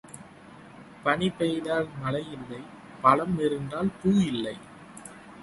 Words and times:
பனி 1.03 1.29
பெய்தால் 1.29 1.87
மழை 2.01 2.23
இல்லை, 2.31 2.61
பழம் 3.01 3.37
இருந்தால் 3.39 3.91
பூ 4.01 4.09
இல்லை. 4.09 4.55